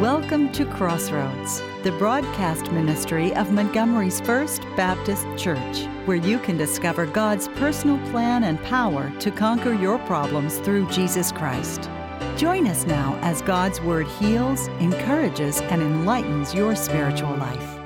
[0.00, 7.06] Welcome to Crossroads, the broadcast ministry of Montgomery's First Baptist Church, where you can discover
[7.06, 11.88] God's personal plan and power to conquer your problems through Jesus Christ.
[12.36, 17.78] Join us now as God's Word heals, encourages, and enlightens your spiritual life.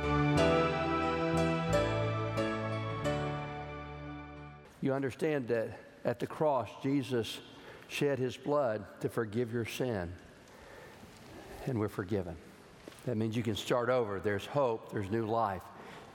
[4.81, 7.39] You understand that at the cross, Jesus
[7.89, 10.11] shed his blood to forgive your sin,
[11.69, 12.37] and we're forgiven.
[13.07, 14.21] That means you can start over.
[14.21, 15.63] There's hope, there's new life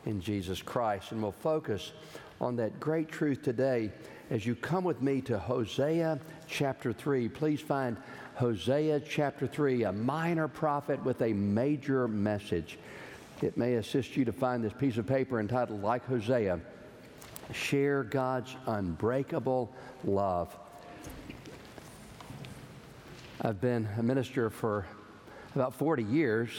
[0.05, 1.11] in Jesus Christ.
[1.11, 1.93] And we'll focus
[2.41, 3.91] on that great truth today
[4.29, 7.29] as you come with me to Hosea chapter 3.
[7.29, 7.97] Please find
[8.35, 12.77] Hosea chapter 3, a minor prophet with a major message.
[13.41, 16.59] It may assist you to find this piece of paper entitled, like Hosea,
[17.53, 20.55] Share God's Unbreakable Love.
[23.41, 24.85] I've been a minister for
[25.55, 26.49] about 40 years,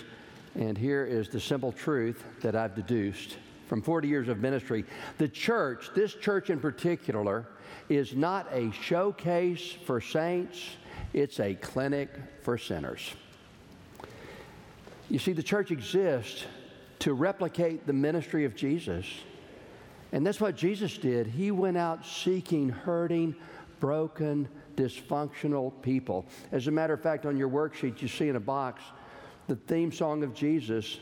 [0.54, 3.36] and here is the simple truth that I've deduced
[3.66, 4.84] from 40 years of ministry.
[5.18, 7.46] The church, this church in particular,
[7.88, 10.60] is not a showcase for saints,
[11.12, 12.10] it's a clinic
[12.42, 13.14] for sinners.
[15.10, 16.44] You see, the church exists
[17.00, 19.06] to replicate the ministry of Jesus.
[20.12, 21.26] And that's what Jesus did.
[21.26, 23.34] He went out seeking hurting,
[23.84, 26.24] broken, dysfunctional people.
[26.52, 28.80] As a matter of fact, on your worksheet, you see in a box
[29.46, 31.00] the theme song of Jesus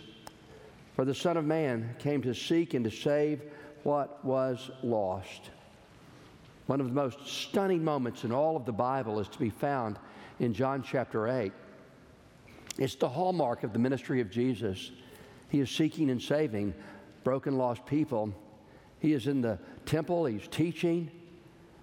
[0.96, 3.40] For the Son of Man came to seek and to save
[3.84, 5.50] what was lost.
[6.66, 9.96] One of the most stunning moments in all of the Bible is to be found
[10.40, 11.52] in John chapter 8.
[12.78, 14.90] It's the hallmark of the ministry of Jesus.
[15.50, 16.74] He is seeking and saving
[17.22, 18.34] broken, lost people.
[18.98, 21.12] He is in the temple, he's teaching,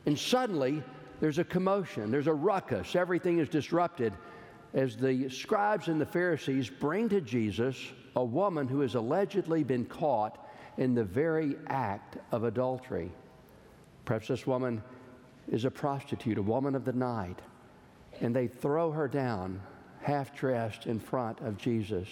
[0.09, 0.81] and suddenly
[1.19, 4.11] there's a commotion, there's a ruckus, everything is disrupted
[4.73, 7.77] as the scribes and the Pharisees bring to Jesus
[8.15, 13.11] a woman who has allegedly been caught in the very act of adultery.
[14.05, 14.81] Perhaps this woman
[15.47, 17.37] is a prostitute, a woman of the night,
[18.19, 19.61] and they throw her down
[20.01, 22.07] half dressed in front of Jesus.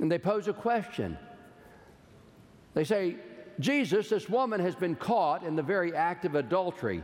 [0.00, 1.16] And they pose a question.
[2.74, 3.14] They say,
[3.60, 7.02] Jesus, this woman has been caught in the very act of adultery.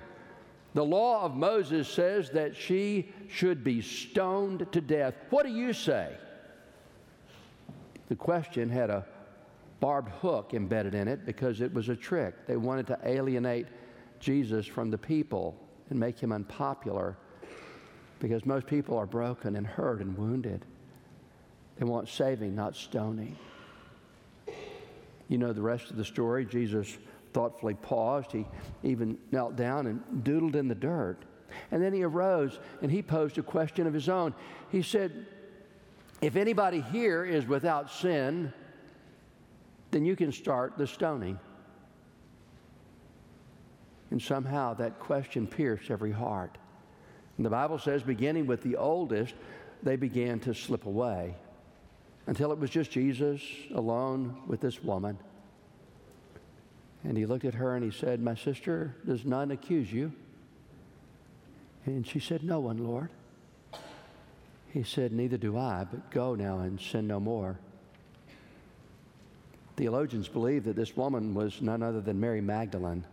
[0.75, 5.15] The law of Moses says that she should be stoned to death.
[5.31, 6.13] What do you say?
[8.09, 9.05] The question had a
[9.81, 12.47] barbed hook embedded in it because it was a trick.
[12.47, 13.67] They wanted to alienate
[14.21, 15.57] Jesus from the people
[15.91, 17.17] and make him unpopular
[18.19, 20.65] because most people are broken and hurt and wounded.
[21.77, 23.37] They want saving, not stoning.
[25.29, 26.45] You know the rest of the story.
[26.45, 26.97] Jesus
[27.33, 28.33] thoughtfully paused.
[28.33, 28.47] He
[28.83, 31.19] even knelt down and doodled in the dirt.
[31.71, 34.35] And then he arose and he posed a question of his own.
[34.71, 35.27] He said,
[36.21, 38.53] If anybody here is without sin,
[39.91, 41.39] then you can start the stoning.
[44.11, 46.59] And somehow that question pierced every heart.
[47.37, 49.35] And the Bible says, beginning with the oldest,
[49.83, 51.35] they began to slip away
[52.27, 53.41] until it was just Jesus
[53.75, 55.19] alone with this woman.
[57.05, 60.13] And he looked at her and he said, My sister, does none accuse you?
[61.85, 63.11] And she said, No one, Lord.
[64.73, 67.59] He said, Neither do I, but go now and sin no more.
[69.77, 73.05] Theologians believe that this woman was none other than Mary Magdalene,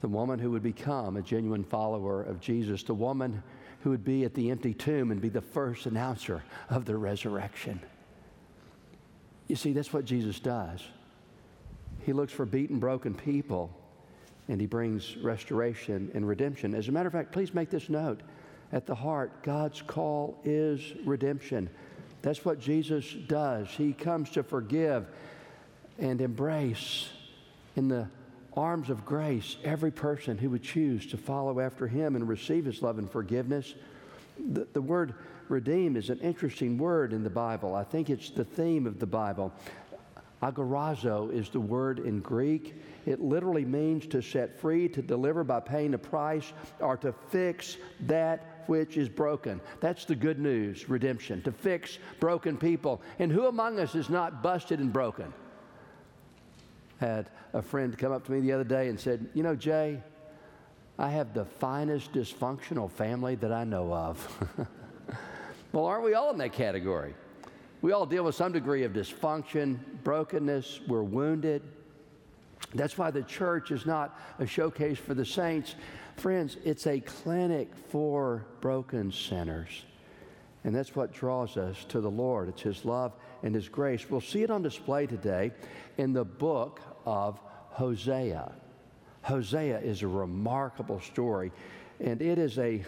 [0.00, 3.42] the woman who would become a genuine follower of Jesus, the woman
[3.84, 7.78] who would be at the empty tomb and be the first announcer of the resurrection.
[9.46, 10.82] You see, that's what Jesus does.
[12.00, 13.70] He looks for beaten, broken people,
[14.48, 16.74] and he brings restoration and redemption.
[16.74, 18.22] As a matter of fact, please make this note.
[18.72, 21.68] At the heart, God's call is redemption.
[22.22, 23.68] That's what Jesus does.
[23.68, 25.08] He comes to forgive
[25.98, 27.10] and embrace
[27.76, 28.08] in the
[28.56, 32.82] arms of grace every person who would choose to follow after him and receive his
[32.82, 33.74] love and forgiveness.
[34.52, 35.14] The, the word
[35.48, 37.74] redeem is an interesting word in the Bible.
[37.74, 39.52] I think it's the theme of the Bible.
[40.42, 42.74] Agorazo is the word in Greek.
[43.06, 47.78] It literally means to set free, to deliver by paying a price, or to fix
[48.00, 49.60] that which is broken.
[49.80, 53.00] That's the good news, redemption, to fix broken people.
[53.18, 55.32] And who among us is not busted and broken?
[56.98, 60.02] Had a friend come up to me the other day and said, You know, Jay,
[60.98, 64.48] I have the finest dysfunctional family that I know of.
[65.72, 67.14] well, aren't we all in that category?
[67.82, 71.62] We all deal with some degree of dysfunction, brokenness, we're wounded.
[72.74, 75.74] That's why the church is not a showcase for the saints.
[76.16, 79.84] Friends, it's a clinic for broken sinners.
[80.64, 82.48] And that's what draws us to the Lord.
[82.48, 84.08] It's His love and His grace.
[84.08, 85.52] We'll see it on display today
[85.98, 87.38] in the book of
[87.70, 88.52] Hosea.
[89.22, 91.52] Hosea is a remarkable story,
[92.00, 92.84] and it is a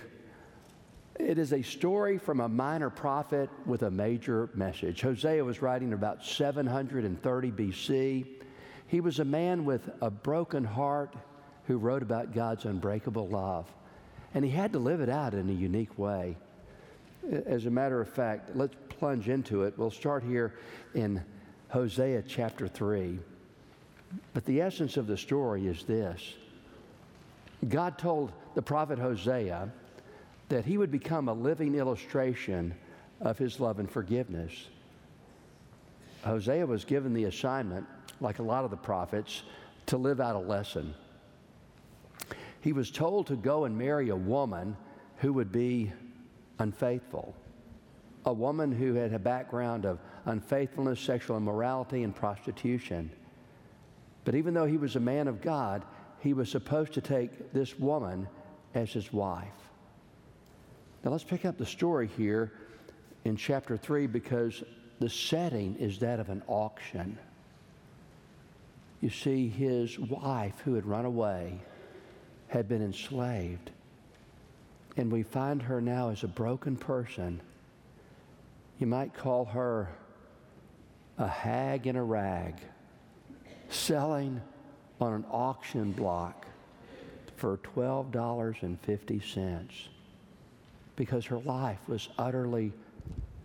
[1.19, 5.01] it is a story from a minor prophet with a major message.
[5.01, 8.27] Hosea was writing about 730 BC.
[8.87, 11.15] He was a man with a broken heart
[11.65, 13.67] who wrote about God's unbreakable love.
[14.35, 16.37] And he had to live it out in a unique way.
[17.31, 19.75] As a matter of fact, let's plunge into it.
[19.77, 20.55] We'll start here
[20.95, 21.23] in
[21.69, 23.19] Hosea chapter 3.
[24.33, 26.35] But the essence of the story is this
[27.69, 29.73] God told the prophet Hosea
[30.49, 32.75] that he would become a living illustration
[33.21, 34.53] of his love and forgiveness.
[36.23, 37.87] Hosea was given the assignment,
[38.21, 39.43] like a lot of the prophets,
[39.87, 40.95] to live out a lesson.
[42.61, 44.77] He was told to go and marry a woman
[45.19, 45.93] who would be
[46.59, 47.35] unfaithful,
[48.25, 53.11] a woman who had a background of unfaithfulness, sexual immorality, and prostitution.
[54.25, 55.85] But even though he was a man of God,
[56.21, 58.29] he was supposed to take this woman
[58.75, 59.47] as his wife.
[61.05, 62.53] Now let's pick up the story here
[63.25, 64.65] in chapter 3 because
[64.99, 67.19] the setting is that of an auction.
[69.01, 71.61] You see, his wife, who had run away,
[72.49, 73.71] had been enslaved.
[74.97, 77.41] And we find her now as a broken person.
[78.79, 79.89] You might call her
[81.19, 82.55] a hag in a rag,
[83.69, 84.41] selling
[85.01, 86.47] on an auction block
[87.37, 89.63] for $12.50
[90.97, 92.73] because her life was utterly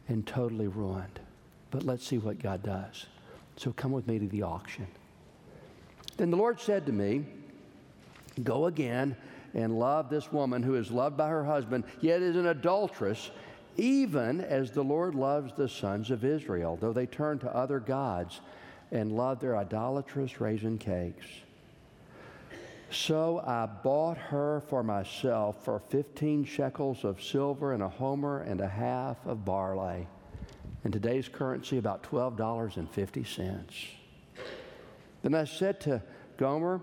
[0.08, 1.20] and totally ruined.
[1.70, 3.06] But let's see what God does.
[3.58, 4.88] So come with me to the auction.
[6.18, 7.26] Then the Lord said to me,
[8.44, 9.16] Go again
[9.54, 13.32] and love this woman who is loved by her husband, yet is an adulteress,
[13.78, 18.42] even as the Lord loves the sons of Israel, though they turn to other gods
[18.92, 21.26] and love their idolatrous raisin cakes.
[22.92, 28.60] So I bought her for myself for 15 shekels of silver and a homer and
[28.60, 30.08] a half of barley.
[30.84, 33.88] In today's currency, about $12.50.
[35.22, 36.02] Then I said to
[36.38, 36.82] Gomer,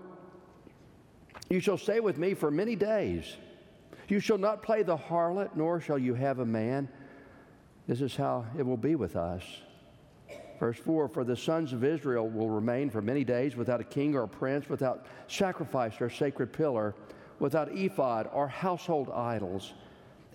[1.49, 3.35] You shall stay with me for many days.
[4.07, 6.87] You shall not play the harlot, nor shall you have a man.
[7.87, 9.43] This is how it will be with us.
[10.59, 14.15] Verse 4 For the sons of Israel will remain for many days without a king
[14.15, 16.93] or a prince, without sacrifice or sacred pillar,
[17.39, 19.73] without ephod or household idols.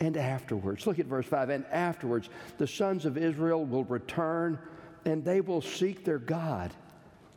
[0.00, 2.28] And afterwards, look at verse 5 and afterwards,
[2.58, 4.58] the sons of Israel will return
[5.04, 6.72] and they will seek their God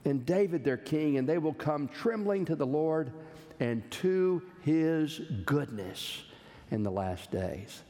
[0.05, 3.11] and David their king, and they will come trembling to the Lord
[3.59, 6.23] and to his goodness
[6.71, 7.81] in the last days.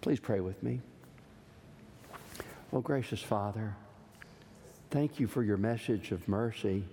[0.00, 0.80] Please pray with me.
[2.72, 3.74] Oh, gracious Father,
[4.94, 6.84] Thank you for your message of mercy.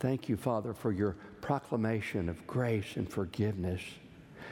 [0.00, 3.80] Thank you, Father, for your proclamation of grace and forgiveness.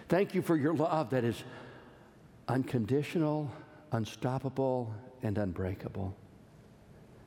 [0.09, 1.45] Thank you for your love that is
[2.49, 3.51] unconditional,
[3.93, 6.17] unstoppable, and unbreakable.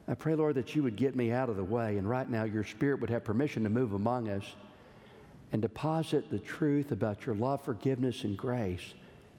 [0.08, 2.46] I pray, Lord, that you would get me out of the way, and right now
[2.46, 4.56] your Spirit would have permission to move among us
[5.52, 8.94] and deposit the truth about your love, forgiveness, and grace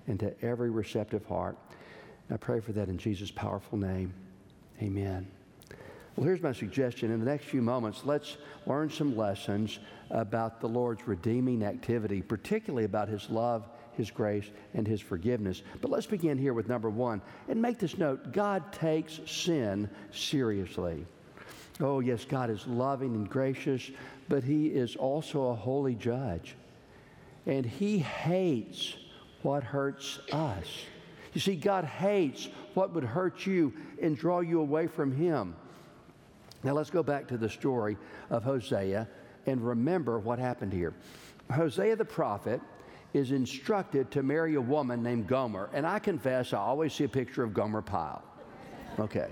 [0.06, 1.56] into every receptive heart.
[2.30, 4.12] I pray for that in Jesus' powerful name.
[4.82, 5.26] Amen.
[6.16, 7.12] Well, here's my suggestion.
[7.12, 8.36] In the next few moments, let's
[8.66, 9.78] learn some lessons
[10.10, 15.62] about the Lord's redeeming activity, particularly about His love, His grace, and His forgiveness.
[15.80, 21.06] But let's begin here with number one and make this note God takes sin seriously.
[21.80, 23.90] Oh, yes, God is loving and gracious,
[24.30, 26.54] but He is also a holy judge.
[27.44, 28.94] And He hates
[29.42, 30.66] what hurts us.
[31.34, 35.54] You see, God hates what would hurt you and draw you away from Him.
[36.62, 37.96] Now let's go back to the story
[38.30, 39.06] of Hosea
[39.46, 40.94] and remember what happened here.
[41.52, 42.60] Hosea the prophet
[43.12, 45.70] is instructed to marry a woman named Gomer.
[45.72, 48.22] And I confess, I always see a picture of Gomer Pyle.
[49.00, 49.28] Okay.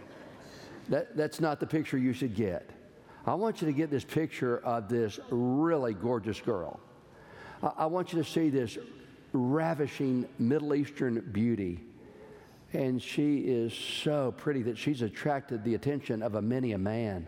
[0.88, 2.68] That, that's not the picture you should get.
[3.28, 6.80] I want you to get this picture of this really gorgeous girl.
[7.62, 8.78] I, want you to see this
[9.32, 11.80] ravishing Middle Eastern beauty
[12.72, 17.26] and she is so pretty that she's attracted the attention of a many a man.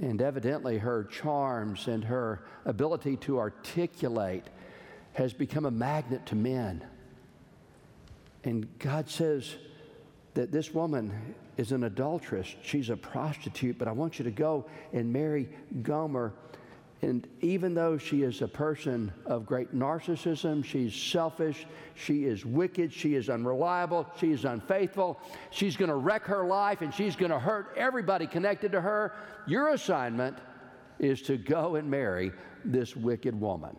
[0.00, 4.44] And evidently, her charms and her ability to articulate
[5.14, 6.84] has become a magnet to men.
[8.44, 9.56] And God says
[10.34, 12.54] that this woman is an adulteress.
[12.62, 15.50] She's a prostitute, but I want you to go and marry
[15.82, 16.32] Gomer.
[17.02, 22.92] And even though she is a person of great narcissism, she's selfish, she is wicked,
[22.92, 27.30] she is unreliable, she is unfaithful, she's going to wreck her life and she's going
[27.30, 29.14] to hurt everybody connected to her.
[29.46, 30.38] Your assignment
[30.98, 32.32] is to go and marry
[32.64, 33.76] this wicked woman.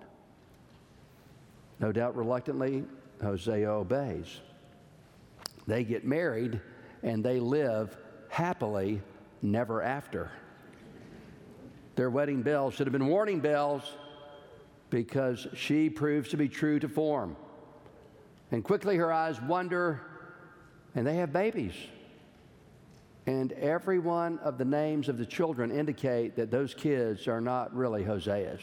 [1.80, 2.86] No doubt, reluctantly,
[3.22, 4.40] Hosea obeys.
[5.68, 6.62] They get married
[7.04, 7.98] and they live
[8.30, 9.02] happily
[9.42, 10.32] never after.
[11.96, 13.84] Their wedding bells should have been warning bells
[14.90, 17.36] because she proves to be true to form.
[18.52, 20.02] And quickly her eyes wander
[20.96, 21.74] and they have babies.
[23.28, 27.76] And every one of the names of the children indicate that those kids are not
[27.76, 28.62] really Hosea's.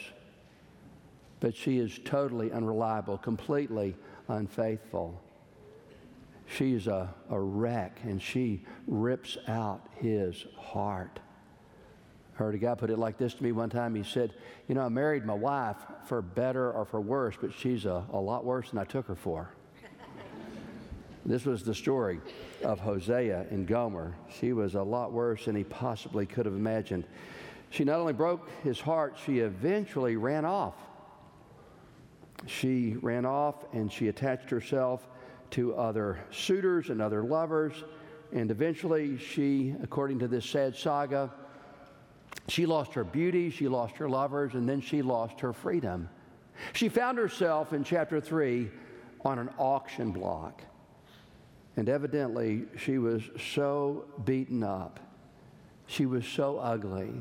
[1.38, 3.94] But she is totally unreliable, completely
[4.28, 5.20] unfaithful.
[6.46, 11.20] She's a, a wreck and she rips out his heart
[12.36, 13.94] I heard a guy put it like this to me one time.
[13.94, 14.34] He said,
[14.68, 18.18] You know, I married my wife for better or for worse, but she's a, a
[18.18, 19.48] lot worse than I took her for.
[21.24, 22.20] this was the story
[22.62, 24.14] of Hosea and Gomer.
[24.38, 27.04] She was a lot worse than he possibly could have imagined.
[27.70, 30.74] She not only broke his heart, she eventually ran off.
[32.46, 35.08] She ran off and she attached herself
[35.52, 37.72] to other suitors and other lovers.
[38.32, 41.32] And eventually, she, according to this sad saga,
[42.48, 46.08] she lost her beauty, she lost her lovers, and then she lost her freedom.
[46.72, 48.70] She found herself in chapter 3
[49.24, 50.62] on an auction block.
[51.76, 53.22] And evidently, she was
[53.52, 55.00] so beaten up,
[55.86, 57.12] she was so ugly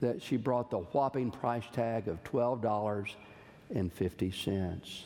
[0.00, 5.04] that she brought the whopping price tag of $12.50.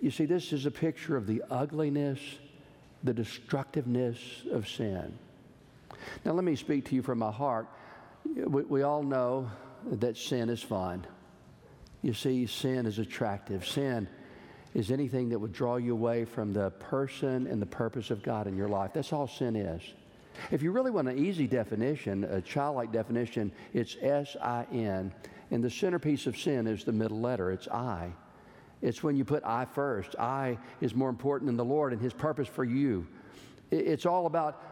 [0.00, 2.20] You see, this is a picture of the ugliness,
[3.02, 4.18] the destructiveness
[4.50, 5.18] of sin.
[6.24, 7.68] Now, let me speak to you from my heart
[8.24, 9.50] we, we all know
[9.86, 11.06] that sin is fun.
[12.02, 13.66] You see, sin is attractive.
[13.66, 14.08] Sin
[14.74, 18.46] is anything that would draw you away from the person and the purpose of God
[18.46, 18.90] in your life.
[18.92, 19.82] That's all sin is.
[20.50, 25.12] If you really want an easy definition, a childlike definition, it's S I N.
[25.50, 28.12] And the centerpiece of sin is the middle letter, it's I.
[28.84, 30.14] It's when you put I first.
[30.18, 33.06] I is more important than the Lord and His purpose for you.
[33.70, 34.62] It's all about,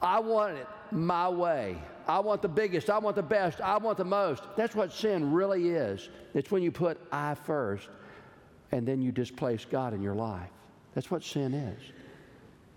[0.00, 1.76] I want it my way.
[2.06, 4.44] I want the biggest, I want the best, I want the most.
[4.56, 6.08] That's what sin really is.
[6.32, 7.88] It's when you put I first
[8.70, 10.48] and then you displace God in your life.
[10.94, 11.82] That's what sin is.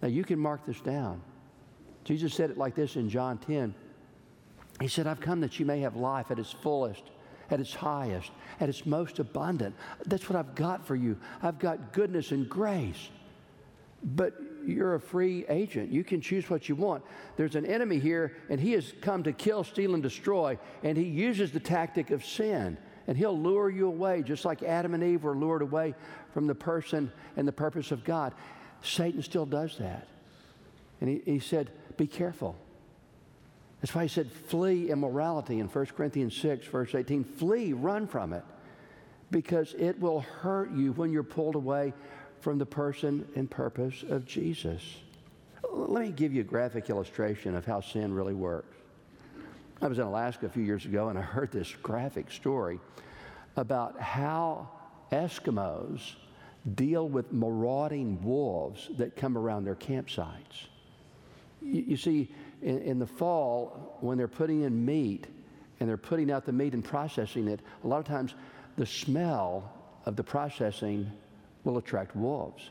[0.02, 1.22] Now you can mark this down.
[2.04, 3.76] Jesus said it like this in John 10.
[4.82, 7.04] He said, I've come that you may have life at its fullest,
[7.52, 9.76] at its highest, at its most abundant.
[10.06, 11.18] That's what I've got for you.
[11.42, 13.10] I've got goodness and grace.
[14.04, 14.34] But
[14.66, 15.92] you're a free agent.
[15.92, 17.04] You can choose what you want.
[17.38, 21.04] There's an enemy here, and he has come to kill, steal, and destroy, and he
[21.04, 22.78] uses the tactic of sin.
[23.08, 25.96] And he'll lure you away, just like Adam and Eve were lured away
[26.32, 28.36] from the person and the purpose of God.
[28.84, 30.08] Satan still does that.
[31.02, 32.56] And he, he said, Be careful.
[33.82, 37.24] That's why he said, Flee immorality in 1 Corinthians 6, verse 18.
[37.24, 38.44] Flee, run from it,
[39.32, 41.94] because it will hurt you when you're pulled away
[42.42, 44.82] from the person and purpose of Jesus.
[45.72, 48.76] Let me give you a graphic illustration of how sin really works.
[49.82, 52.80] I was in Alaska a few years ago and I heard this graphic story
[53.56, 54.70] about how
[55.12, 56.16] Eskimos
[56.76, 60.68] deal with marauding wolves that come around their campsites.
[61.62, 62.30] You, you see,
[62.62, 65.28] in, in, the fall, when they're putting in meat
[65.80, 68.36] and they're putting out the meat and processing it, a lot of times
[68.78, 69.72] the smell
[70.06, 71.12] of the processing
[71.64, 72.70] will attract wolves.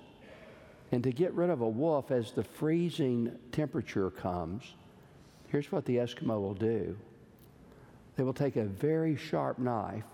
[0.90, 4.74] And to get rid of a wolf as the freezing temperature comes,
[5.48, 6.96] here's what the Eskimo will do
[8.16, 10.04] they will take a very sharp knife,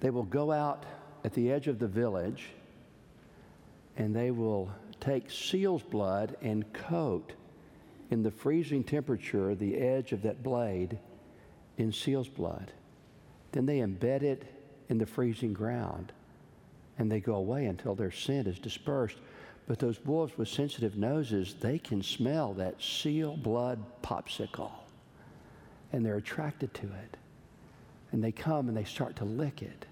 [0.00, 0.84] they will go out
[1.24, 2.50] at the edge of the village,
[3.96, 7.32] and they will take seal's blood and coat
[8.10, 10.98] in the freezing temperature the edge of that blade
[11.78, 12.72] in seal's blood.
[13.52, 14.44] Then they embed it
[14.88, 16.12] in the freezing ground
[16.98, 19.16] and they go away until their scent is dispersed.
[19.66, 24.72] But those wolves with sensitive noses, they can smell that seal blood popsicle
[25.92, 27.16] and they're attracted to it.
[28.12, 29.86] And they come and they start to lick it.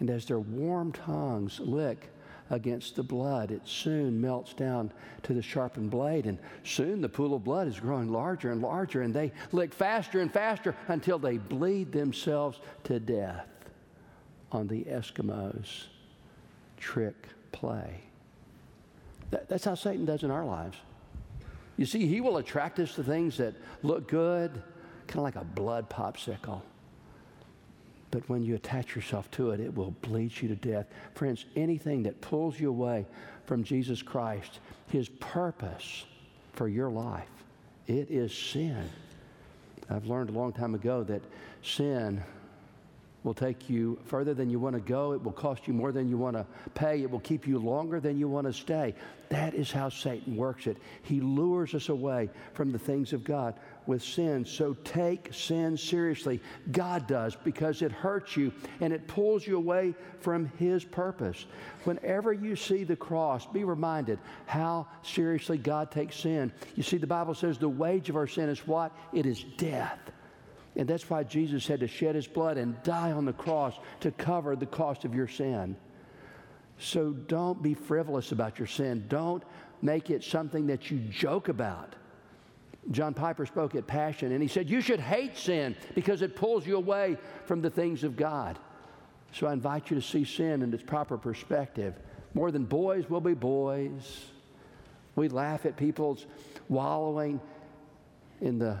[0.00, 2.10] And as their warm tongues lick
[2.50, 6.26] against the blood, it soon melts down to the sharpened blade.
[6.26, 10.20] And soon the pool of blood is growing larger and larger, and they lick faster
[10.20, 13.46] and faster until they bleed themselves to death
[14.50, 15.84] on the Eskimos
[16.78, 18.00] trick play.
[19.30, 20.78] That, that's how Satan does in our lives.
[21.76, 24.50] You see, he will attract us to things that look good,
[25.06, 26.62] kind of like a blood popsicle.
[28.10, 30.86] But when you attach yourself to it, it will bleed you to death.
[31.14, 33.06] Friends, anything that pulls you away
[33.44, 34.60] from Jesus Christ,
[34.90, 36.04] his purpose
[36.54, 37.28] for your life,
[37.86, 38.88] it is sin.
[39.90, 41.22] I've learned a long time ago that
[41.62, 42.22] sin
[43.24, 45.12] will take you further than you want to go.
[45.12, 47.02] It will cost you more than you want to pay.
[47.02, 48.94] It will keep you longer than you want to stay.
[49.28, 50.78] That is how Satan works it.
[51.02, 53.54] He lures us away from the things of God
[53.86, 54.44] with sin.
[54.44, 56.40] So take sin seriously.
[56.70, 61.46] God does because it hurts you and it pulls you away from His purpose.
[61.84, 66.52] Whenever you see the cross, be reminded how seriously God takes sin.
[66.76, 68.92] You see, the Bible says the wage of our sin is what?
[69.12, 69.98] It is death.
[70.78, 74.12] And that's why Jesus had to shed his blood and die on the cross to
[74.12, 75.76] cover the cost of your sin.
[76.78, 79.04] So don't be frivolous about your sin.
[79.08, 79.42] Don't
[79.82, 81.96] make it something that you joke about.
[82.92, 86.64] John Piper spoke at Passion and he said, You should hate sin because it pulls
[86.64, 88.56] you away from the things of God.
[89.32, 91.94] So I invite you to see sin in its proper perspective.
[92.34, 94.26] More than boys will be boys.
[95.16, 96.24] We laugh at people's
[96.68, 97.40] wallowing
[98.40, 98.78] in the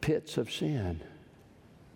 [0.00, 1.02] pits of sin.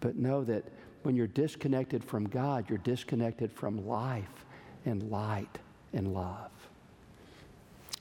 [0.02, 0.64] But know that
[1.04, 4.44] when you're disconnected from God, you're disconnected from life
[4.84, 5.58] and light
[5.94, 6.50] and love.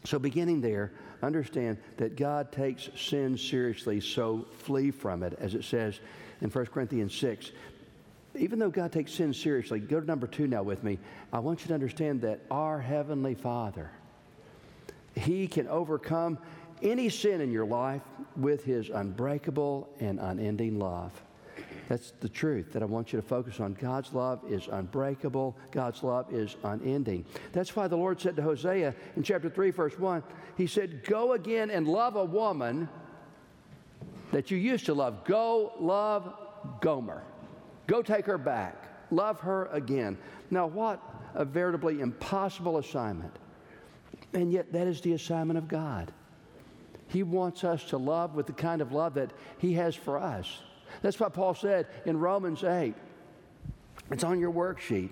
[0.03, 0.91] So, beginning there,
[1.21, 5.99] understand that God takes sin seriously, so flee from it, as it says
[6.41, 7.51] in 1 Corinthians 6.
[8.35, 10.97] Even though God takes sin seriously, go to number two now with me.
[11.31, 13.91] I want you to understand that our Heavenly Father,
[15.15, 16.39] He can overcome
[16.81, 18.01] any sin in your life
[18.35, 21.11] with His unbreakable and unending love.
[21.91, 23.73] That's the truth that I want you to focus on.
[23.73, 27.25] God's love is unbreakable, God's love is unending.
[27.51, 30.23] That's why the Lord said to Hosea in chapter 3, verse 1,
[30.55, 32.87] He said, Go again and love a woman
[34.31, 35.25] that you used to love.
[35.25, 36.33] Go love
[36.79, 37.23] Gomer.
[37.87, 39.11] Go take her back.
[39.11, 40.17] Love her again.
[40.49, 41.01] Now, what
[41.35, 43.35] a veritably impossible assignment.
[44.33, 46.13] And yet, that is the assignment of God.
[47.09, 50.61] He wants us to love with the kind of love that He has for us.
[51.01, 52.93] That's what Paul said in Romans 8.
[54.11, 55.11] It's on your worksheet.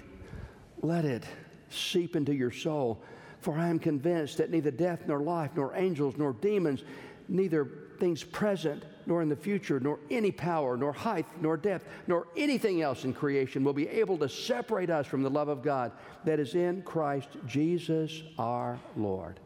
[0.82, 1.24] Let it
[1.70, 3.02] seep into your soul.
[3.40, 6.84] For I am convinced that neither death, nor life, nor angels, nor demons,
[7.28, 12.28] neither things present, nor in the future, nor any power, nor height, nor depth, nor
[12.36, 15.92] anything else in creation will be able to separate us from the love of God
[16.26, 19.40] that is in Christ Jesus our Lord.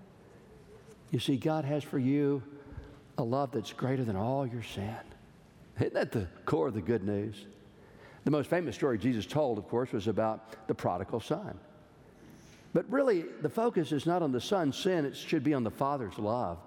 [1.12, 2.42] You see, God has for you
[3.18, 4.96] a love that's greater than all your sin.
[5.78, 7.46] Isn't that the core of the good news?
[8.26, 11.60] The most famous story Jesus told, of course, was about the prodigal son.
[12.74, 15.72] But really, the focus is not on the son's sin, it should be on the
[15.72, 16.58] father's love.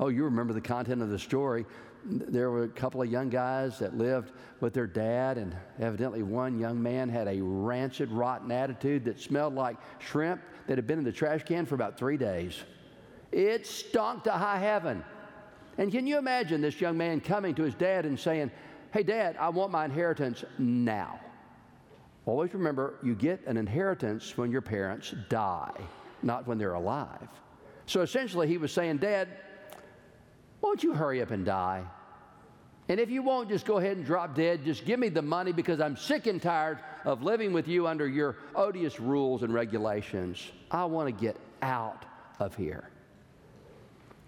[0.00, 1.64] Oh, you remember the content of the story.
[2.04, 6.58] There were a couple of young guys that lived with their dad, and evidently one
[6.58, 11.04] young man had a rancid, rotten attitude that smelled like shrimp that had been in
[11.04, 12.62] the trash can for about three days.
[13.32, 15.04] It stunk to high heaven.
[15.78, 18.50] And can you imagine this young man coming to his dad and saying,
[18.92, 21.20] Hey, dad, I want my inheritance now?
[22.24, 25.78] Always remember, you get an inheritance when your parents die,
[26.22, 27.28] not when they're alive.
[27.86, 29.28] So essentially, he was saying, Dad,
[30.60, 31.84] won't you hurry up and die?
[32.88, 34.64] And if you won't, just go ahead and drop dead.
[34.64, 38.08] Just give me the money because I'm sick and tired of living with you under
[38.08, 40.50] your odious rules and regulations.
[40.70, 42.04] I want to get out
[42.38, 42.90] of here.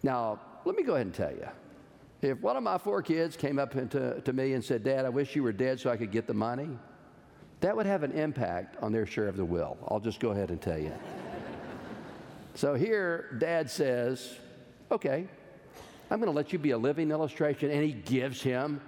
[0.03, 1.49] Now, let me go ahead and tell you.
[2.21, 5.09] If one of my four kids came up to, to me and said, Dad, I
[5.09, 6.69] wish you were dead so I could get the money,
[7.61, 9.79] that would have an impact on their share of the will.
[9.89, 10.93] I'll just go ahead and tell you.
[12.55, 14.37] so here, Dad says,
[14.91, 15.27] Okay,
[16.11, 17.71] I'm going to let you be a living illustration.
[17.71, 18.81] And he gives him,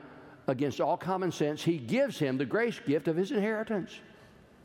[0.46, 3.98] against all common sense, he gives him the grace gift of his inheritance.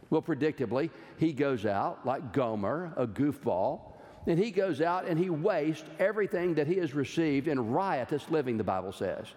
[0.10, 3.95] Well, predictably, he goes out like Gomer, a goofball,
[4.28, 8.58] and he goes out and he wastes everything that he has received in riotous living,
[8.58, 9.28] the Bible says.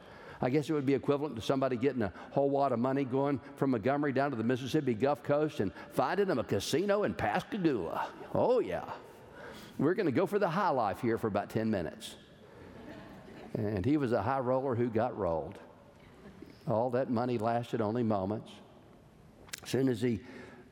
[0.40, 3.40] I guess it would be equivalent to somebody getting a whole lot of money going
[3.56, 8.08] from Montgomery down to the Mississippi Gulf Coast and finding them a casino in Pascagoula.
[8.34, 8.84] Oh, yeah.
[9.78, 12.14] We're going to go for the high life here for about 10 minutes.
[13.54, 15.58] And he was a high roller who got rolled.
[16.68, 18.50] All that money lasted only moments.
[19.62, 20.20] As soon as he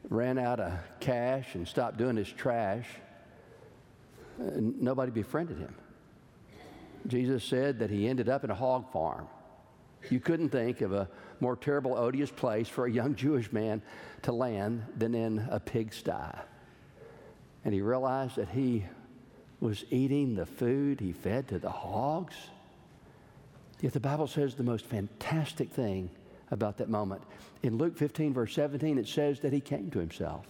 [0.09, 2.87] ran out of cash and stopped doing his trash,
[4.39, 5.75] nobody befriended him.
[7.07, 9.29] Jesus said that he ended up in a hog farm.
[10.11, 11.09] You couldn't think of a
[11.41, 13.83] more terrible, odious place for a young Jewish man
[14.23, 16.13] to land than in a pigsty.
[17.65, 18.87] And he realized that he
[19.61, 22.37] was eating the food he fed to the hogs.
[23.81, 26.11] Yet the Bible says the most fantastic thing
[26.51, 27.23] about that moment.
[27.63, 30.47] In Luke 15, verse 17, it says that he came to himself.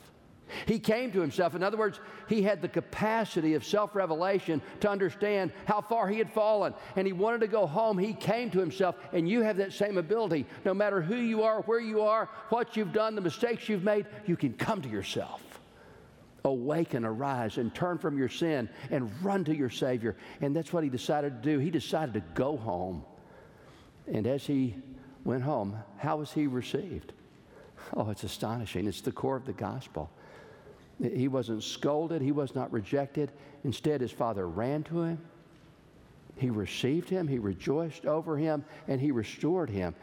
[0.67, 1.55] He came to himself.
[1.55, 6.19] In other words, he had the capacity of self revelation to understand how far he
[6.19, 6.75] had fallen.
[6.95, 7.99] And he wanted to go home.
[7.99, 8.97] He came to himself.
[9.13, 10.47] And you have that same ability.
[10.65, 14.07] No matter who you are, where you are, what you've done, the mistakes you've made,
[14.27, 15.43] you can come to yourself.
[16.45, 20.17] Awaken, arise, and turn from your sin and run to your Savior.
[20.41, 21.59] And that's what he decided to do.
[21.59, 23.05] He decided to go home.
[24.07, 24.77] And as he
[25.25, 27.13] went home, how was he received?
[27.95, 28.87] Oh, it's astonishing.
[28.87, 30.11] It's the core of the gospel.
[31.03, 33.31] He wasn't scolded, he was not rejected.
[33.65, 35.19] Instead, his father ran to him.
[36.37, 39.95] He received him, he rejoiced over him, and he restored him.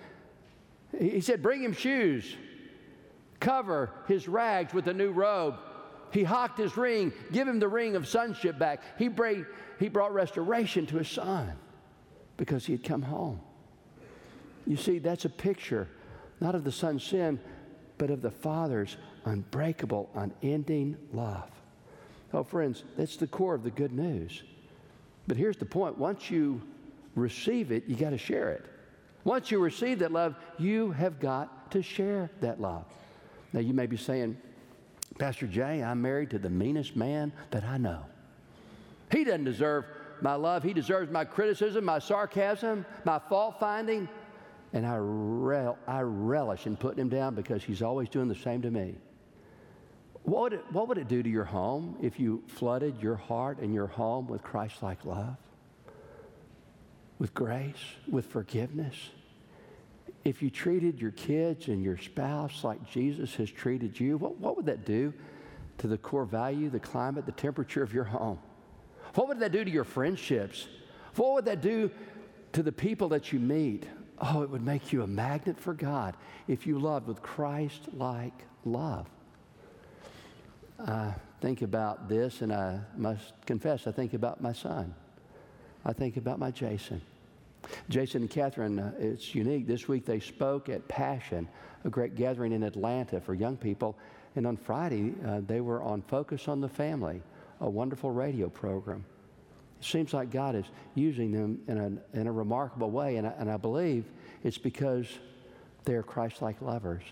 [0.97, 2.35] He said, Bring him shoes,
[3.39, 5.55] cover his rags with a new robe.
[6.11, 8.81] He hocked his ring, give him the ring of sonship back.
[8.99, 9.45] He, brought,
[9.79, 11.53] he brought restoration to his son
[12.37, 13.41] because he had come home.
[14.67, 15.87] You see, that's a picture
[16.43, 17.39] not of the son's sin,
[17.97, 21.49] but of the father's unbreakable, unending love.
[22.33, 24.43] Oh, friends, that's the core of the good news.
[25.27, 26.61] But here's the point once you
[27.15, 28.65] receive it, you got to share it.
[29.23, 32.85] Once you receive that love, you have got to share that love.
[33.53, 34.37] Now, you may be saying,
[35.17, 38.03] Pastor Jay, I'm married to the meanest man that I know.
[39.11, 39.85] He doesn't deserve
[40.21, 40.63] my love.
[40.63, 44.09] He deserves my criticism, my sarcasm, my fault finding.
[44.73, 48.61] And I, rel- I relish in putting him down because he's always doing the same
[48.63, 48.95] to me.
[50.23, 53.59] What would, it, what would it do to your home if you flooded your heart
[53.59, 55.35] and your home with Christ like love,
[57.19, 58.95] with grace, with forgiveness?
[60.23, 64.55] If you treated your kids and your spouse like Jesus has treated you, what, what
[64.55, 65.13] would that do
[65.79, 68.39] to the core value, the climate, the temperature of your home?
[69.15, 70.67] What would that do to your friendships?
[71.15, 71.91] What would that do
[72.53, 73.85] to the people that you meet?
[74.19, 76.15] Oh, it would make you a magnet for God
[76.47, 79.09] if you loved with Christ like love.
[80.85, 84.93] I think about this, and I must confess, I think about my son.
[85.85, 87.01] I think about my Jason.
[87.87, 89.65] Jason and Catherine, uh, it's unique.
[89.65, 91.47] This week they spoke at Passion,
[91.85, 93.97] a great gathering in Atlanta for young people.
[94.35, 97.21] And on Friday, uh, they were on Focus on the Family,
[97.61, 99.05] a wonderful radio program.
[99.79, 100.65] It seems like God is
[100.95, 104.05] using them in a, in a remarkable way, and I, and I believe
[104.43, 105.07] it's because
[105.85, 107.03] they're Christ like lovers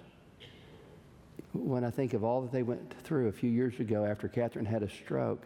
[1.53, 4.65] when I think of all that they went through a few years ago after Catherine
[4.65, 5.45] had a stroke,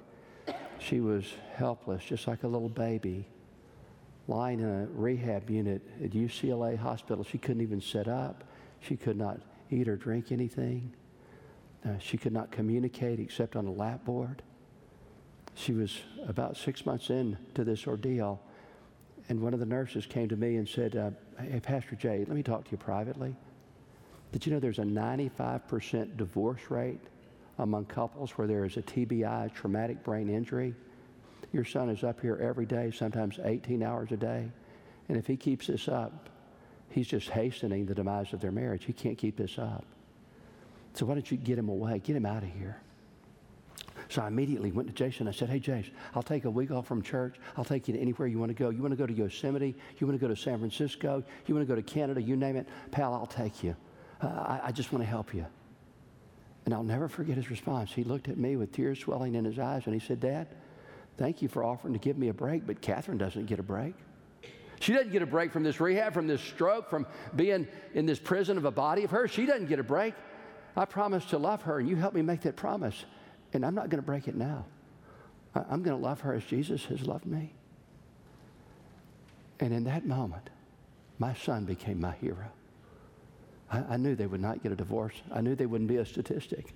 [0.80, 3.28] she was helpless, just like a little baby,
[4.28, 7.24] lying in a rehab unit at UCLA Hospital.
[7.24, 8.44] She couldn't even sit up.
[8.82, 9.40] She could not
[9.72, 10.94] eat or drink anything.
[11.84, 14.44] Uh, she could not communicate except on a lap board.
[15.56, 18.42] She was about six months into this ordeal,
[19.30, 22.30] and one of the nurses came to me and said, uh, Hey, Pastor Jay, let
[22.30, 23.36] me talk to you privately.
[24.36, 27.00] Did you know there's a 95% divorce rate
[27.58, 30.76] among couples where there is a TBI, traumatic brain injury?
[31.54, 34.52] Your son is up here every day, sometimes 18 hours a day.
[35.08, 36.30] And if he keeps this up,
[36.90, 38.84] he's just hastening the demise of their marriage.
[38.84, 39.86] He can't keep this up.
[40.96, 42.00] So why don't you get him away?
[42.00, 42.76] Get him out of here.
[44.10, 45.30] So I immediately went to Jason.
[45.30, 47.38] I said, Hey, Jason, I'll take a week off from church.
[47.56, 48.70] I'll take you to anywhere you want to go.
[48.70, 49.78] You want to go to Yosemite?
[49.98, 51.24] You want to go to San Francisco?
[51.46, 52.22] You want to go to Canada?
[52.22, 52.68] You name it.
[52.92, 53.78] Pal, I'll take you.
[54.26, 55.46] Uh, I, I just want to help you.
[56.66, 57.94] And I'll never forget his response.
[57.94, 60.48] He looked at me with tears swelling in his eyes and he said, Dad,
[61.18, 63.94] thank you for offering to give me a break, but Catherine doesn't get a break.
[64.80, 68.20] She doesn't get a break from this rehab, from this stroke, from being in this
[68.20, 69.32] prison of a body of hers.
[69.32, 70.14] She doesn't get a break.
[70.76, 73.06] I promised to love her, and you helped me make that promise.
[73.54, 74.66] And I'm not going to break it now.
[75.56, 77.54] I'm going to love her as Jesus has loved me.
[79.62, 80.50] And in that moment,
[81.20, 82.52] my son became my hero.
[83.76, 85.14] I, I, knew they would not get a divorce.
[85.34, 86.74] I knew they wouldn't be a statistic.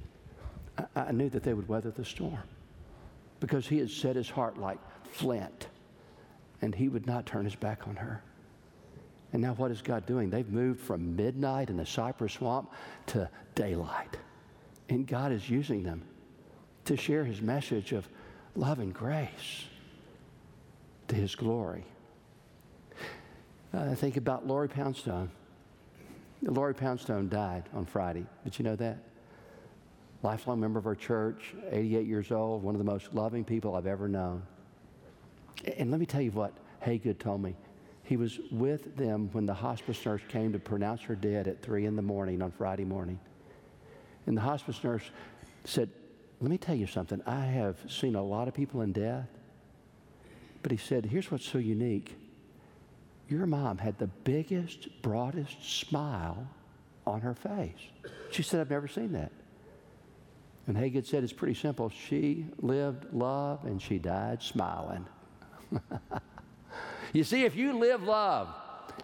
[0.78, 2.44] I, I knew that they would weather the storm
[3.40, 4.80] because he had set his heart like
[5.12, 5.68] flint
[6.62, 8.22] and he would not turn his back on her.
[9.32, 10.30] And now, what is God doing?
[10.30, 12.74] They've moved from midnight in the cypress swamp
[13.08, 14.18] to daylight.
[14.90, 16.02] And God is using them
[16.86, 18.10] to share his message of
[18.56, 19.66] love and grace
[21.08, 21.86] to his glory.
[23.72, 25.30] I think about Lori Poundstone.
[26.42, 28.26] Lori Poundstone died on Friday.
[28.44, 28.98] Did you know that?
[30.24, 33.88] Lifelong member of our church, 88 years old, one of the most loving people I've
[33.88, 34.44] ever known.
[35.78, 36.54] And let me tell you what
[36.86, 37.56] Haygood told me.
[38.04, 41.86] He was with them when the hospice nurse came to pronounce her dead at 3
[41.86, 43.20] in the morning on Friday morning.
[44.26, 45.04] And the hospice nurse
[45.64, 45.90] said,
[46.42, 47.22] Let me tell you something.
[47.26, 49.28] I have seen a lot of people in death.
[50.64, 52.16] But he said, Here's what's so unique
[53.30, 56.48] your mom had the biggest, broadest smile
[57.06, 57.80] on her face.
[58.32, 59.32] She said, I've never seen that.
[60.68, 61.90] And Hagin said, it's pretty simple.
[61.90, 65.06] She lived love and she died smiling.
[67.14, 68.50] you see, if you live love,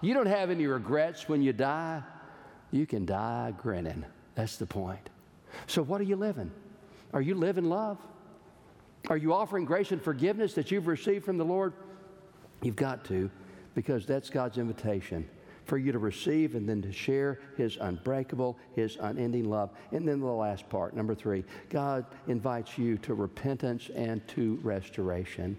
[0.01, 2.03] you don't have any regrets when you die.
[2.71, 4.05] You can die grinning.
[4.35, 5.09] That's the point.
[5.67, 6.51] So, what are you living?
[7.13, 7.97] Are you living love?
[9.07, 11.73] Are you offering grace and forgiveness that you've received from the Lord?
[12.61, 13.29] You've got to,
[13.75, 15.27] because that's God's invitation
[15.65, 19.71] for you to receive and then to share His unbreakable, His unending love.
[19.91, 25.57] And then the last part, number three, God invites you to repentance and to restoration.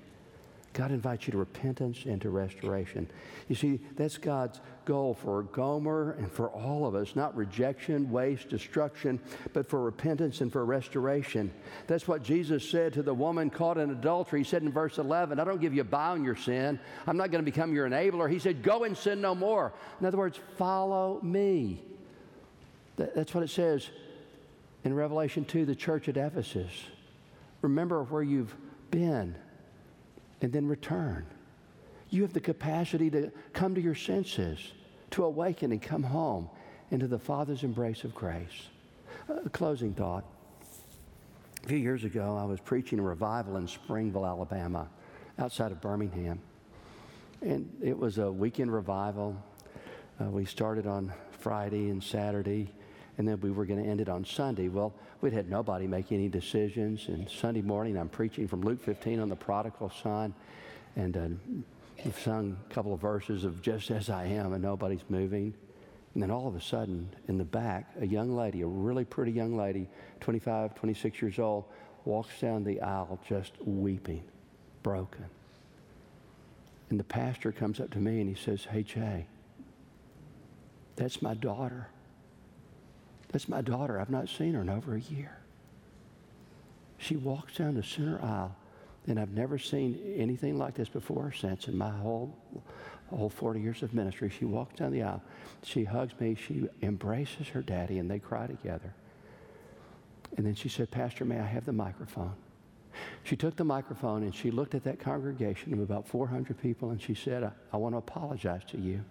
[0.72, 3.08] God invites you to repentance and to restoration.
[3.48, 8.48] You see, that's God's goal for Gomer and for all of us not rejection, waste,
[8.48, 9.20] destruction,
[9.52, 11.52] but for repentance and for restoration.
[11.86, 14.40] That's what Jesus said to the woman caught in adultery.
[14.40, 16.80] He said in verse 11, I don't give you a bow on your sin.
[17.06, 18.30] I'm not going to become your enabler.
[18.30, 19.74] He said, Go and sin no more.
[20.00, 21.82] In other words, follow me.
[22.96, 23.90] That's what it says
[24.84, 26.70] in Revelation 2, the church at Ephesus.
[27.60, 28.54] Remember where you've
[28.90, 29.36] been
[30.40, 31.26] and then return.
[32.10, 34.72] You have the capacity to come to your senses,
[35.10, 36.48] to awaken and come home
[36.90, 38.68] into the Father's embrace of grace.
[39.28, 40.24] A closing thought.
[41.64, 44.88] A few years ago, I was preaching a revival in Springville, Alabama,
[45.38, 46.38] outside of Birmingham.
[47.42, 49.36] And it was a weekend revival.
[50.20, 52.72] Uh, we started on Friday and Saturday,
[53.18, 54.68] and then we were going to end it on Sunday.
[54.68, 57.08] Well, we'd had nobody make any decisions.
[57.08, 60.34] And Sunday morning, I'm preaching from Luke 15 on the prodigal son.
[60.94, 61.28] And uh,
[62.04, 65.54] we've sung a couple of verses of Just As I Am, and nobody's moving.
[66.14, 69.32] And then all of a sudden, in the back, a young lady, a really pretty
[69.32, 69.88] young lady,
[70.20, 71.64] 25, 26 years old,
[72.04, 74.22] walks down the aisle just weeping,
[74.82, 75.26] broken.
[76.88, 79.26] And the pastor comes up to me and he says, Hey, Jay,
[80.94, 81.88] that's my daughter.
[83.32, 84.00] That's my daughter.
[84.00, 85.36] I've not seen her in over a year.
[86.96, 88.56] She walks down the center aisle,
[89.06, 92.36] and I've never seen anything like this before or since in my whole,
[93.10, 94.30] whole 40 years of ministry.
[94.30, 95.22] She walks down the aisle.
[95.62, 96.34] She hugs me.
[96.34, 98.92] She embraces her daddy, and they cry together.
[100.36, 102.34] And then she said, Pastor, may I have the microphone?
[103.24, 107.00] She took the microphone and she looked at that congregation of about 400 people and
[107.00, 109.04] she said, I, I want to apologize to you.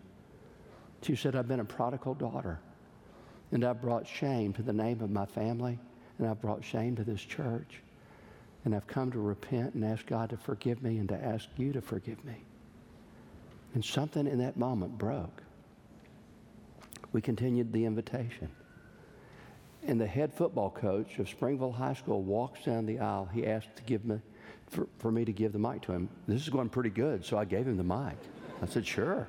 [1.01, 2.59] She said, I've been a prodigal daughter.
[3.51, 5.77] And I've brought shame to the name of my family,
[6.17, 7.81] and I've brought shame to this church.
[8.65, 11.71] And I've come to repent and ask God to forgive me and to ask you
[11.73, 12.43] to forgive me.
[13.75, 15.43] And something in that moment broke.
[17.11, 18.49] We continued the invitation.
[19.87, 23.29] And the head football coach of Springville High School walks down the aisle.
[23.31, 24.19] He asked to give me,
[24.67, 26.09] for, for me to give the mic to him.
[26.27, 28.17] This is going pretty good, so I gave him the mic.
[28.63, 29.27] I said, sure.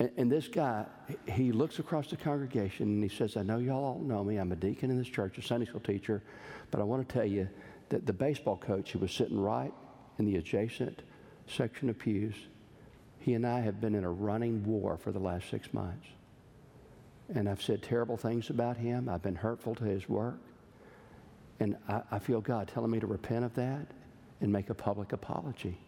[0.00, 0.84] And, and, this guy,
[1.28, 4.36] he looks across the congregation and he says, I know y'all all know me.
[4.36, 6.22] I'm a deacon in this church, a Sunday school teacher,
[6.70, 7.48] but I want to tell you
[7.90, 9.72] that the baseball coach who was sitting right
[10.18, 11.02] in the adjacent
[11.46, 12.34] section of pews,
[13.18, 16.06] he and I have been in a running war for the last six months.
[17.34, 19.08] And I've said terrible things about him.
[19.08, 20.38] I've been hurtful to his work.
[21.60, 23.86] And I, I feel God telling me to repent of that
[24.40, 25.78] and make a public apology.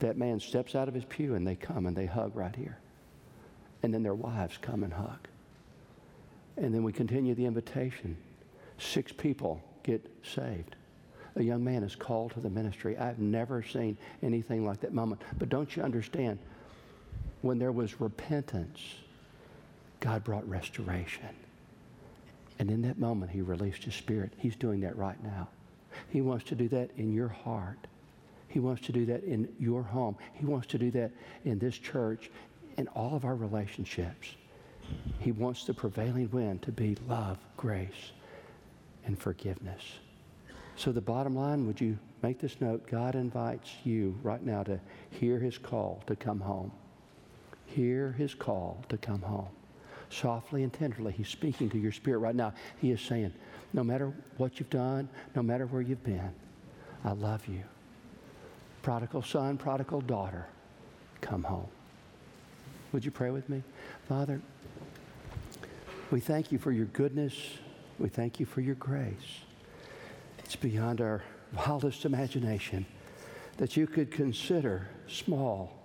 [0.00, 2.78] That man steps out of his pew and they come and they hug right here
[3.82, 5.28] and then their wives come and hug.
[6.56, 8.16] And then we continue the invitation.
[8.78, 10.74] Six people get saved.
[11.36, 12.96] A young man is called to the ministry.
[12.96, 15.20] I've never seen anything like that moment.
[15.38, 16.38] But don't you understand?
[17.42, 18.80] When there was repentance,
[20.00, 21.28] God brought restoration.
[22.58, 24.32] And in that moment, He released His Spirit.
[24.38, 25.48] He's doing that right now.
[26.08, 27.86] He wants to do that in your heart.
[28.48, 30.16] He wants to do that in your home.
[30.32, 31.10] He wants to do that
[31.44, 32.30] in this church
[32.78, 34.36] in all of our relationships.
[35.18, 38.12] He wants the prevailing wind to be love, grace,
[39.04, 39.82] and forgiveness.
[40.76, 42.86] So, the bottom line, would you make this note?
[42.86, 44.78] God invites you right now to
[45.10, 46.70] hear his call to come home.
[47.64, 49.48] Hear his call to come home.
[50.10, 52.52] Softly and tenderly, he's speaking to your spirit right now.
[52.78, 53.32] He is saying,
[53.72, 56.30] No matter what you've done, no matter where you've been,
[57.04, 57.62] I love you.
[58.82, 60.46] Prodigal son, prodigal daughter,
[61.22, 61.68] come home.
[62.92, 63.62] Would you pray with me?
[64.08, 64.40] Father,
[66.10, 67.34] we thank you for your goodness.
[67.98, 69.40] We thank you for your grace.
[70.46, 71.24] It's beyond our
[71.56, 72.86] wildest imagination
[73.56, 75.76] that you could consider small,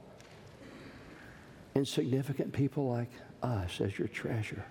[1.74, 3.10] insignificant people like
[3.42, 4.64] us as your treasure.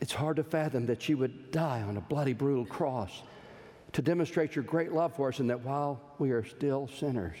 [0.00, 3.22] It's hard to fathom that you would die on a bloody, brutal cross
[3.92, 7.36] to demonstrate your great love for us and that while we are still sinners,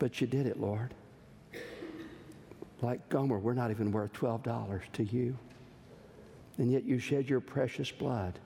[0.00, 0.92] but you did it, Lord.
[2.82, 5.38] Like Gomer, we're not even worth $12 to you.
[6.58, 8.40] And yet you shed your precious blood.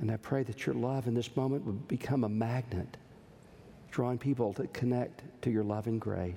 [0.00, 2.96] And I pray that your love in this moment would become a magnet,
[3.90, 6.36] drawing people to connect to your love and grace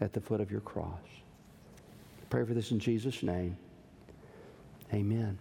[0.00, 1.00] at the foot of your cross.
[2.30, 3.56] Pray for this in Jesus' name.
[4.92, 5.38] Amen.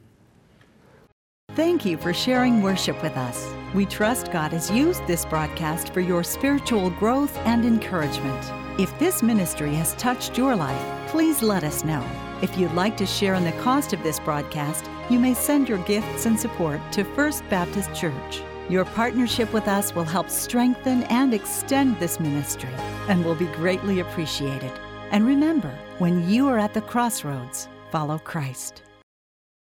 [1.55, 3.51] Thank you for sharing worship with us.
[3.73, 8.79] We trust God has used this broadcast for your spiritual growth and encouragement.
[8.79, 12.05] If this ministry has touched your life, please let us know.
[12.41, 15.77] If you'd like to share in the cost of this broadcast, you may send your
[15.79, 18.41] gifts and support to First Baptist Church.
[18.69, 22.73] Your partnership with us will help strengthen and extend this ministry
[23.07, 24.71] and will be greatly appreciated.
[25.11, 28.86] And remember, when you are at the crossroads, follow Christ.